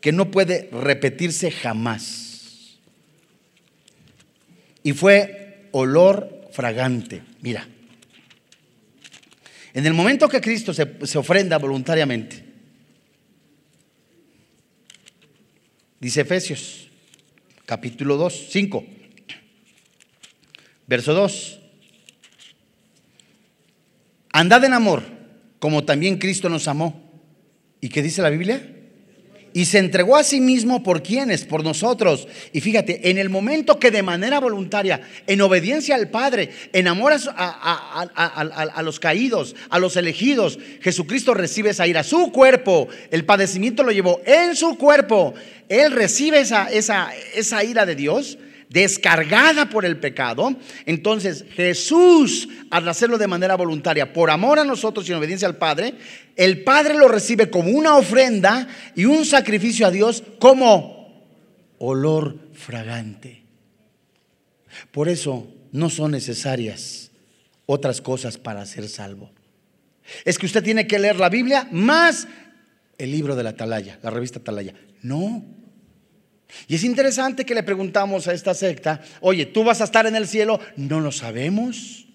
[0.00, 2.78] que no puede repetirse jamás.
[4.84, 7.22] Y fue olor fragante.
[7.40, 7.66] Mira,
[9.74, 12.44] en el momento que Cristo se, se ofrenda voluntariamente,
[15.98, 16.86] Dice Efesios,
[17.66, 18.86] capítulo 2, 5,
[20.86, 21.58] verso 2.
[24.32, 25.02] Andad en amor,
[25.58, 27.02] como también Cristo nos amó.
[27.80, 28.74] ¿Y qué dice la Biblia?
[29.52, 32.28] y se entregó a sí mismo por quienes, por nosotros.
[32.52, 37.12] Y fíjate, en el momento que de manera voluntaria, en obediencia al Padre, en amor
[37.34, 43.92] a, los caídos, a los elegidos, Jesucristo recibe esa ira, su cuerpo, el padecimiento lo
[43.92, 45.34] llevó en su cuerpo.
[45.68, 50.56] Él recibe esa, esa, esa ira de Dios descargada por el pecado.
[50.86, 55.56] Entonces Jesús, al hacerlo de manera voluntaria, por amor a nosotros y en obediencia al
[55.56, 55.94] Padre,
[56.36, 61.26] el Padre lo recibe como una ofrenda y un sacrificio a Dios como
[61.78, 63.42] olor fragante.
[64.90, 67.10] Por eso no son necesarias
[67.66, 69.30] otras cosas para ser salvo.
[70.24, 72.26] Es que usted tiene que leer la Biblia más
[72.96, 74.74] el libro de la Atalaya, la revista Atalaya.
[75.02, 75.57] No.
[76.66, 80.16] Y es interesante que le preguntamos a esta secta, oye, ¿tú vas a estar en
[80.16, 80.60] el cielo?
[80.76, 82.06] No lo sabemos.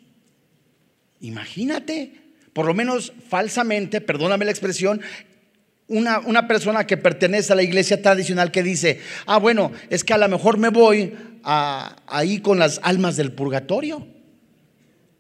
[1.20, 2.14] Imagínate,
[2.52, 5.02] por lo menos falsamente, perdóname la expresión,
[5.88, 10.14] una, una, persona que pertenece a la iglesia tradicional que dice, ah, bueno, es que
[10.14, 14.08] a lo mejor me voy ahí con las almas del purgatorio.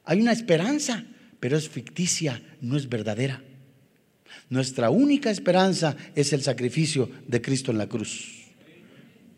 [0.06, 1.04] Hay una esperanza,
[1.40, 3.44] pero es ficticia, no es verdadera.
[4.50, 8.43] Nuestra única esperanza es el sacrificio de Cristo en la cruz.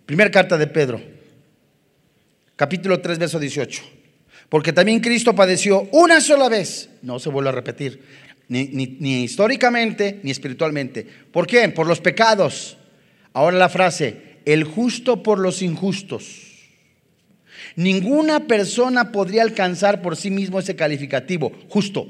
[0.05, 1.01] Primera carta de Pedro,
[2.55, 3.81] capítulo 3, verso 18.
[4.49, 8.01] Porque también Cristo padeció una sola vez, no se vuelve a repetir,
[8.47, 11.07] ni, históricamente ni espiritualmente.
[11.31, 11.67] ¿Por qué?
[11.69, 12.77] Por los pecados.
[13.33, 16.43] Ahora la frase, el justo por los injustos.
[17.75, 22.07] Ninguna persona podría alcanzar por sí mismo ese calificativo, justo.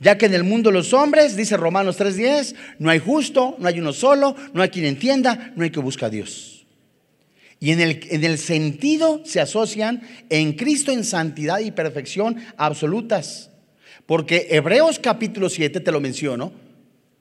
[0.00, 3.78] Ya que en el mundo los hombres, dice Romanos 3:10, no hay justo, no hay
[3.78, 6.53] uno solo, no hay quien entienda, no hay que buscar a Dios.
[7.64, 13.48] Y en el, en el sentido se asocian en Cristo en santidad y perfección absolutas.
[14.04, 16.52] Porque Hebreos capítulo 7, te lo menciono,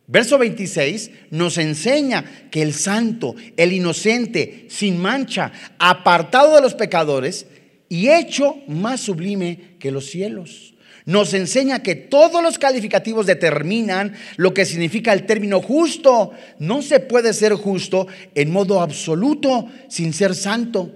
[0.06, 7.46] verso 26, nos enseña que el santo, el inocente, sin mancha, apartado de los pecadores
[7.88, 10.73] y hecho más sublime que los cielos
[11.06, 16.32] nos enseña que todos los calificativos determinan lo que significa el término justo.
[16.60, 20.92] No se puede ser justo en modo absoluto sin ser santo.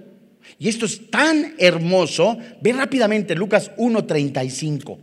[0.58, 2.38] Y esto es tan hermoso.
[2.60, 4.98] Ve rápidamente Lucas 1.35.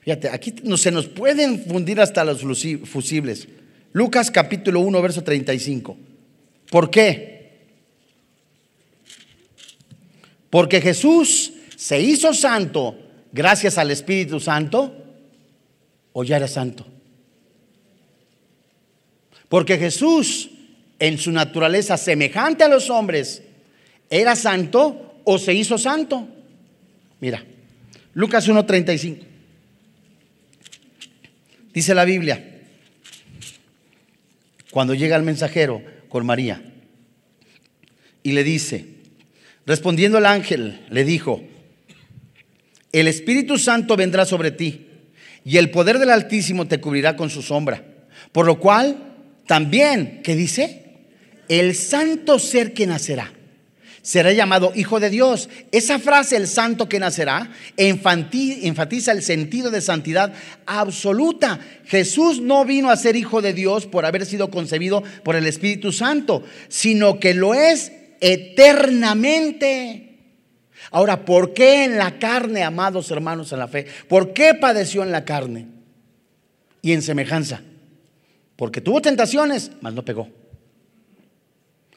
[0.00, 2.42] Fíjate, aquí no, se nos pueden fundir hasta los
[2.84, 3.48] fusibles.
[3.92, 5.96] Lucas capítulo 1, verso 35.
[6.70, 7.32] ¿Por qué?
[10.50, 12.98] Porque Jesús se hizo santo
[13.32, 14.94] gracias al Espíritu Santo
[16.12, 16.86] o ya era santo?
[19.48, 20.50] Porque Jesús,
[20.98, 23.42] en su naturaleza semejante a los hombres,
[24.08, 26.28] ¿era santo o se hizo santo?
[27.20, 27.44] Mira,
[28.14, 29.18] Lucas 1.35.
[31.72, 32.60] Dice la Biblia,
[34.70, 36.62] cuando llega el mensajero con María
[38.22, 38.86] y le dice,
[39.66, 41.42] respondiendo el ángel, le dijo,
[42.92, 44.86] el Espíritu Santo vendrá sobre ti
[45.44, 47.84] y el poder del Altísimo te cubrirá con su sombra.
[48.30, 50.84] Por lo cual, también, ¿qué dice?
[51.48, 53.32] El santo ser que nacerá
[54.02, 55.48] será llamado Hijo de Dios.
[55.70, 60.34] Esa frase, el santo que nacerá, enfatiza el sentido de santidad
[60.66, 61.60] absoluta.
[61.86, 65.92] Jesús no vino a ser Hijo de Dios por haber sido concebido por el Espíritu
[65.92, 70.11] Santo, sino que lo es eternamente.
[70.92, 73.86] Ahora, ¿por qué en la carne, amados hermanos en la fe?
[74.08, 75.66] ¿Por qué padeció en la carne
[76.82, 77.62] y en semejanza?
[78.56, 80.28] Porque tuvo tentaciones, mas no pegó.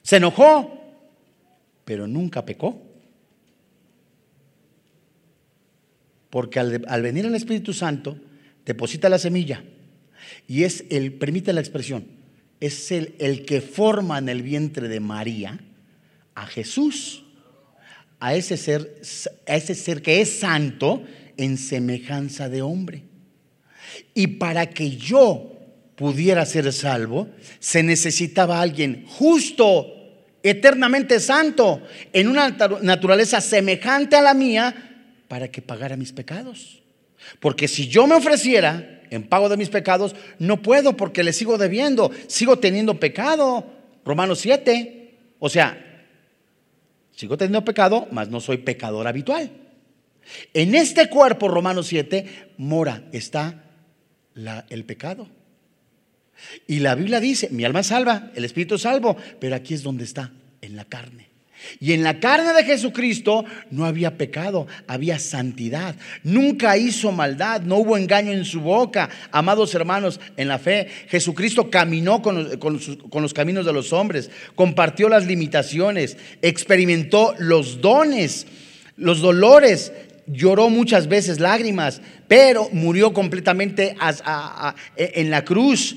[0.01, 0.79] Se enojó,
[1.83, 2.81] pero nunca pecó.
[6.29, 8.17] Porque al, venir el Espíritu Santo,
[8.65, 9.61] deposita la semilla
[10.47, 12.07] y es el, permite la expresión,
[12.61, 15.59] es el, el que forma en el vientre de María
[16.33, 17.24] a Jesús
[18.25, 19.01] a ese ser,
[19.47, 21.03] a ese ser que es santo
[21.37, 23.03] en semejanza de hombre.
[24.15, 25.51] Y para que yo
[25.95, 29.93] pudiera ser salvo, se necesitaba alguien justo,
[30.41, 32.49] eternamente santo, en una
[32.81, 34.73] naturaleza semejante a la mía,
[35.27, 36.81] para que pagara mis pecados.
[37.39, 41.59] Porque si yo me ofreciera en pago de mis pecados, no puedo porque le sigo
[41.59, 43.71] debiendo, sigo teniendo pecado.
[44.03, 45.13] Romanos 7.
[45.37, 45.94] O sea,
[47.15, 49.49] Sigo teniendo pecado, mas no soy pecador habitual.
[50.53, 53.63] En este cuerpo, Romanos 7, mora, está
[54.69, 55.29] el pecado.
[56.67, 60.33] Y la Biblia dice, mi alma salva, el espíritu salvo, pero aquí es donde está,
[60.61, 61.29] en la carne.
[61.79, 65.95] Y en la carne de Jesucristo no había pecado, había santidad.
[66.23, 69.09] Nunca hizo maldad, no hubo engaño en su boca.
[69.31, 72.49] Amados hermanos, en la fe, Jesucristo caminó con,
[73.21, 78.47] los caminos de los hombres, compartió las limitaciones, experimentó los dones,
[78.97, 79.91] los dolores,
[80.27, 83.95] lloró muchas veces lágrimas, pero murió completamente
[84.97, 85.95] en la cruz.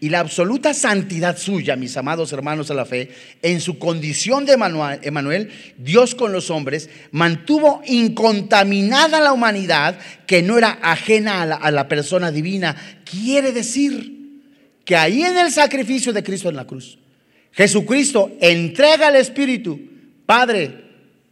[0.00, 3.10] Y la absoluta santidad suya, mis amados hermanos de la fe,
[3.42, 10.58] en su condición de Emanuel, Dios con los hombres, mantuvo incontaminada la humanidad que no
[10.58, 12.76] era ajena a la, a la persona divina.
[13.04, 14.42] Quiere decir
[14.84, 16.98] que ahí en el sacrificio de Cristo en la cruz,
[17.52, 19.80] Jesucristo entrega el Espíritu.
[20.26, 20.84] Padre,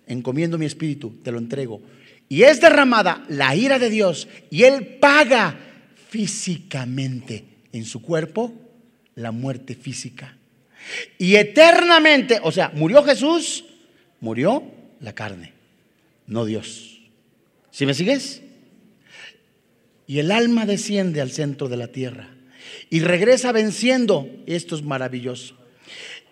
[0.07, 1.83] encomiendo mi Espíritu, te lo entrego
[2.29, 5.57] y es derramada la ira de Dios y Él paga
[6.09, 7.45] físicamente
[7.75, 8.55] en su cuerpo
[9.17, 10.37] la muerte física.
[11.19, 13.65] Y eternamente, o sea, murió Jesús,
[14.21, 14.63] murió
[15.01, 15.53] la carne,
[16.27, 17.01] no Dios.
[17.71, 18.43] ¿Sí me sigues?
[20.07, 22.29] Y el alma desciende al centro de la tierra
[22.91, 24.29] y regresa venciendo.
[24.47, 25.57] Esto es maravilloso.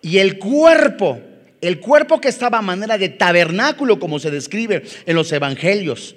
[0.01, 1.21] Y el cuerpo
[1.63, 6.13] el cuerpo que estaba a manera de tabernáculo, como se describe en los evangelios,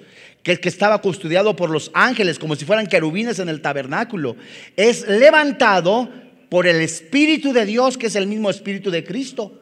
[0.55, 4.37] que, estaba custodiado por los ángeles, como si fueran querubines en el tabernáculo,
[4.77, 6.09] es levantado
[6.49, 9.61] por el Espíritu de Dios, que es el mismo Espíritu de Cristo.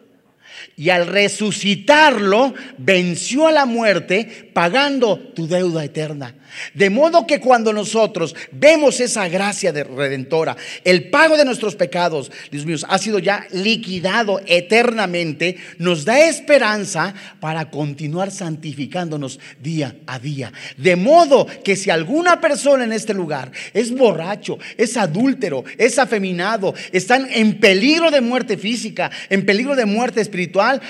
[0.78, 6.34] Y al resucitarlo, venció a la muerte, pagando tu deuda eterna.
[6.74, 12.32] De modo que cuando nosotros vemos esa gracia de redentora, el pago de nuestros pecados,
[12.52, 20.20] Dios mío, ha sido ya liquidado eternamente, nos da esperanza para continuar santificándonos día a
[20.20, 20.52] día.
[20.78, 26.74] De modo que si alguna persona en este lugar es borracho, es adúltero, es afeminado,
[26.92, 30.45] están en peligro de muerte física, en peligro de muerte espiritual,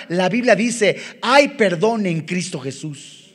[0.09, 3.25] la Biblia dice, hay perdón en Cristo Jesús.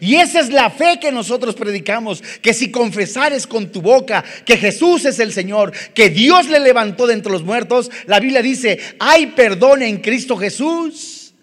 [0.00, 4.56] Y esa es la fe que nosotros predicamos, que si confesares con tu boca que
[4.56, 8.78] Jesús es el Señor, que Dios le levantó de entre los muertos, la Biblia dice,
[8.98, 11.34] hay perdón en Cristo Jesús.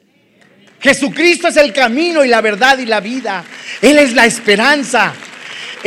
[0.80, 3.44] Jesucristo es el camino y la verdad y la vida.
[3.82, 5.14] Él es la esperanza.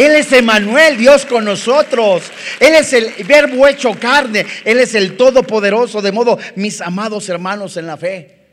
[0.01, 2.22] Él es Emanuel, Dios con nosotros.
[2.59, 4.46] Él es el verbo hecho carne.
[4.64, 6.01] Él es el todopoderoso.
[6.01, 8.46] De modo, mis amados hermanos en la fe.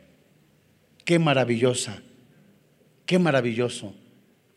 [1.06, 2.02] Qué maravillosa.
[3.06, 3.96] Qué maravilloso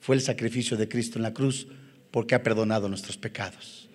[0.00, 1.68] fue el sacrificio de Cristo en la cruz
[2.10, 3.88] porque ha perdonado nuestros pecados.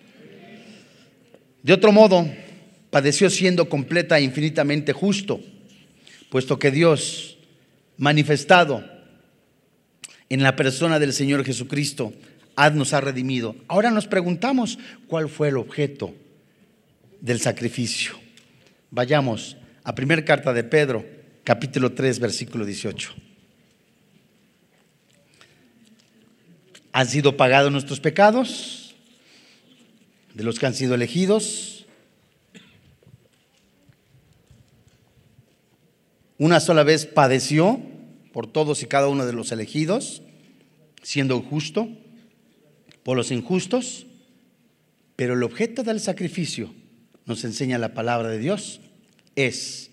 [1.62, 2.26] De otro modo,
[2.88, 5.42] padeció siendo completa e infinitamente justo,
[6.30, 7.36] puesto que Dios,
[7.98, 8.82] manifestado
[10.30, 12.14] en la persona del Señor Jesucristo,
[12.72, 13.54] nos ha redimido.
[13.68, 16.14] Ahora nos preguntamos cuál fue el objeto
[17.20, 18.14] del sacrificio.
[18.90, 21.04] Vayamos a primera carta de Pedro,
[21.44, 23.26] capítulo 3, versículo 18.
[26.96, 28.94] han sido pagados nuestros pecados,
[30.32, 31.84] de los que han sido elegidos.
[36.38, 37.82] Una sola vez padeció
[38.32, 40.22] por todos y cada uno de los elegidos,
[41.02, 41.86] siendo justo
[43.06, 44.04] por los injustos,
[45.14, 46.74] pero el objeto del sacrificio,
[47.24, 48.80] nos enseña la palabra de Dios,
[49.36, 49.92] es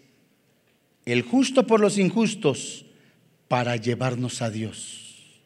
[1.05, 2.87] el justo por los injustos
[3.47, 5.43] para llevarnos a Dios.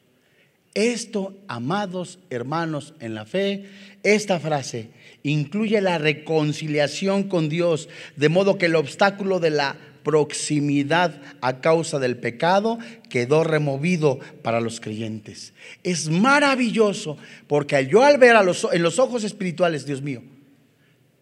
[0.75, 3.65] Esto, amados hermanos en la fe,
[4.01, 4.91] esta frase
[5.23, 9.75] incluye la reconciliación con Dios, de modo que el obstáculo de la
[10.07, 12.79] proximidad a causa del pecado
[13.09, 15.51] quedó removido para los creyentes.
[15.83, 20.23] Es maravilloso porque yo al ver a los, en los ojos espirituales, Dios mío,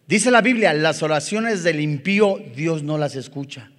[0.05, 3.71] dice la Biblia, las oraciones del impío Dios no las escucha.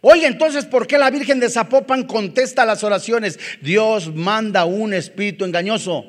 [0.00, 3.38] Oye, entonces, ¿por qué la Virgen de Zapopan contesta las oraciones?
[3.60, 6.04] Dios manda un espíritu engañoso.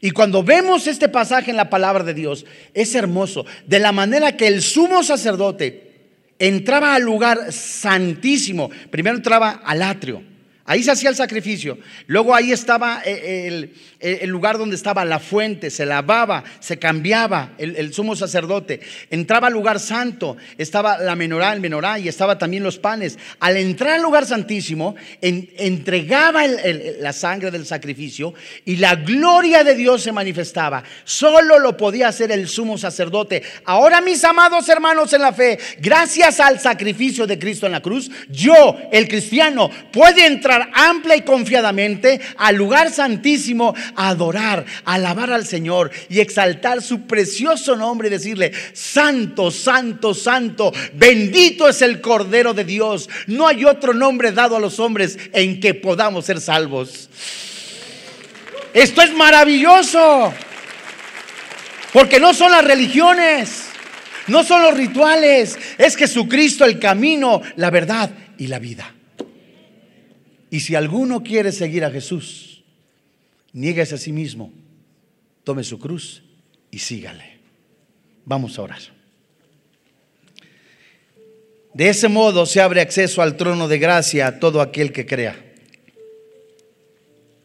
[0.00, 3.44] Y cuando vemos este pasaje en la palabra de Dios, es hermoso.
[3.66, 5.92] De la manera que el sumo sacerdote
[6.38, 10.31] entraba al lugar santísimo, primero entraba al atrio.
[10.72, 11.76] Ahí se hacía el sacrificio.
[12.06, 13.68] Luego ahí estaba eh,
[14.00, 18.80] el, lugar donde estaba la fuente, se lavaba, se cambiaba el, sumo sacerdote.
[19.10, 23.18] Entraba al lugar santo, estaba la menorá, el menorá y estaba también los panes.
[23.38, 28.32] Al entrar al lugar santísimo, entregaba la sangre del sacrificio
[28.64, 30.82] y la gloria de Dios se manifestaba.
[31.04, 33.42] Solo lo podía hacer el sumo sacerdote.
[33.66, 38.10] Ahora, mis amados hermanos en la fe, gracias al sacrificio de Cristo en la cruz,
[38.30, 45.90] yo, el cristiano, puede entrar amplia y confiadamente al lugar santísimo adorar, alabar al Señor
[46.08, 52.64] y exaltar su precioso nombre y decirle, Santo, Santo, Santo, bendito es el Cordero de
[52.64, 53.08] Dios.
[53.26, 57.08] No hay otro nombre dado a los hombres en que podamos ser salvos.
[58.74, 60.32] Esto es maravilloso.
[61.92, 63.66] Porque no son las religiones,
[64.26, 68.90] no son los rituales, es Jesucristo el camino, la verdad y la vida.
[70.52, 72.62] Y si alguno quiere seguir a Jesús,
[73.54, 74.52] nieguese a sí mismo,
[75.44, 76.22] tome su cruz
[76.70, 77.38] y sígale.
[78.26, 78.82] Vamos a orar.
[81.72, 85.42] De ese modo se abre acceso al trono de gracia a todo aquel que crea.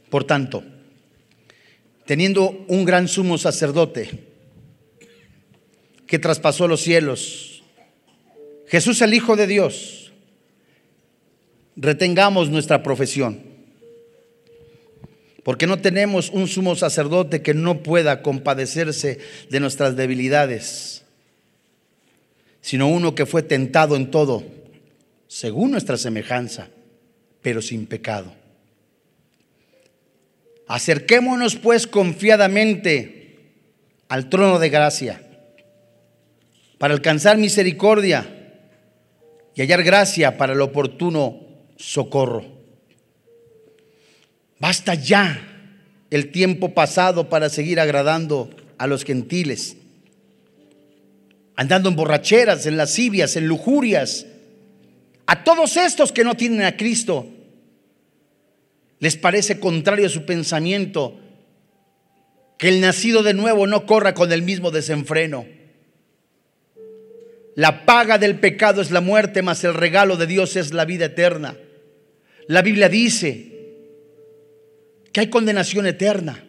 [0.09, 0.65] Por tanto,
[2.05, 4.19] teniendo un gran sumo sacerdote
[6.05, 7.63] que traspasó los cielos,
[8.67, 10.06] Jesús el Hijo de Dios,
[11.77, 13.39] retengamos nuestra profesión,
[15.43, 19.19] porque no tenemos un sumo sacerdote que no pueda compadecerse
[19.49, 21.03] de nuestras debilidades,
[22.61, 24.43] sino uno que fue tentado en todo,
[25.27, 26.67] según nuestra semejanza,
[27.41, 28.33] pero sin pecado.
[30.67, 33.37] Acerquémonos pues confiadamente
[34.09, 35.21] al trono de gracia
[36.77, 38.33] para alcanzar misericordia
[39.55, 41.46] y hallar gracia para el oportuno
[41.77, 42.43] socorro.
[44.59, 45.39] Basta ya
[46.09, 49.77] el tiempo pasado para seguir agradando a los gentiles,
[51.55, 54.25] andando en borracheras, en lascivias, en lujurias,
[55.25, 57.27] a todos estos que no tienen a Cristo
[58.99, 61.19] les parece contrario a su pensamiento
[62.57, 65.45] que el nacido de nuevo no corra con el mismo desenfreno.
[67.55, 71.05] La paga del pecado es la muerte, mas el regalo de Dios es la vida
[71.05, 71.57] eterna.
[72.47, 73.51] La Biblia dice
[75.11, 76.43] que hay condenación eterna,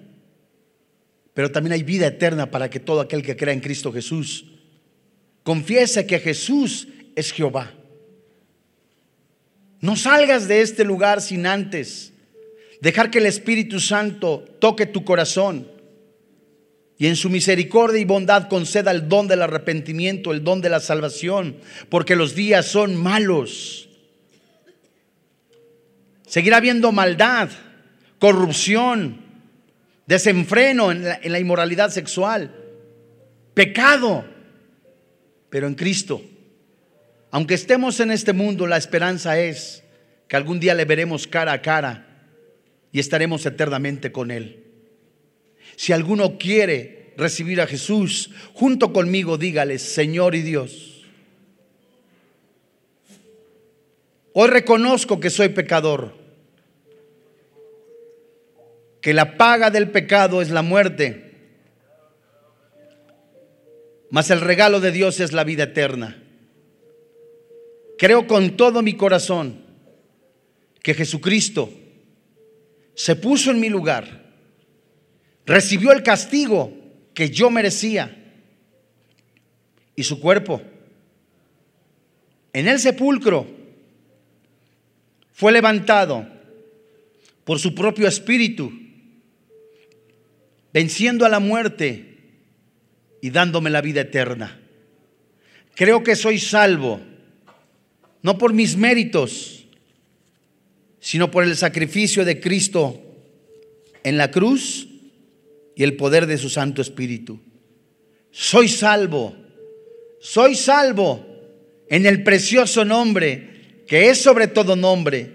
[1.34, 4.44] pero también hay vida eterna para que todo aquel que crea en Cristo Jesús
[5.42, 7.72] confiese que Jesús es Jehová.
[9.80, 12.12] No salgas de este lugar sin antes
[12.80, 15.68] Dejar que el Espíritu Santo toque tu corazón
[16.96, 20.80] y en su misericordia y bondad conceda el don del arrepentimiento, el don de la
[20.80, 21.56] salvación,
[21.88, 23.87] porque los días son malos.
[26.28, 27.48] Seguirá habiendo maldad,
[28.18, 29.22] corrupción,
[30.06, 32.54] desenfreno en la, inmoralidad sexual,
[33.54, 34.26] pecado,
[35.48, 36.22] pero en Cristo.
[37.30, 39.82] Aunque estemos en este mundo, la esperanza es
[40.28, 42.06] que algún día le veremos cara a cara
[42.92, 44.64] y estaremos eternamente con Él.
[45.76, 50.97] Si alguno quiere recibir a Jesús, junto conmigo dígale, Señor y Dios,
[54.40, 56.14] hoy reconozco que soy pecador,
[59.00, 61.34] que la paga del pecado es la muerte,
[64.10, 66.22] mas el regalo de Dios es la vida eterna.
[67.98, 69.60] Creo con todo mi corazón
[70.84, 71.68] que Jesucristo
[72.94, 74.22] se puso en mi lugar,
[75.46, 76.72] recibió el castigo
[77.12, 78.16] que yo merecía
[79.96, 80.62] y su cuerpo
[82.52, 83.57] en el sepulcro
[85.38, 86.26] fue levantado
[87.44, 88.72] por su propio espíritu,
[90.72, 92.16] venciendo a la muerte
[93.22, 94.60] y dándome la vida eterna.
[95.76, 97.00] Creo que soy salvo,
[98.20, 99.64] no por mis méritos,
[100.98, 103.00] sino por el sacrificio de Cristo
[104.02, 104.88] en la cruz
[105.76, 107.38] y el poder de su Santo Espíritu.
[108.32, 109.36] Soy salvo,
[110.20, 111.24] soy salvo
[111.88, 113.57] en el precioso nombre
[113.88, 115.32] que es sobre todo nombre,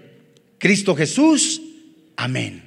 [0.58, 1.60] Cristo Jesús.
[2.16, 2.63] Amén.